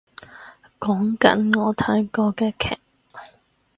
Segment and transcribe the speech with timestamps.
[0.79, 2.79] 講緊我睇過嘅劇